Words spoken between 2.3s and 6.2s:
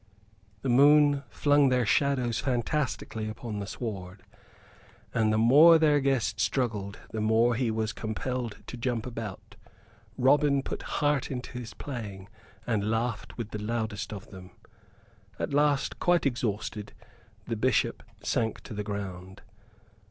fantastically upon the sward, and the more their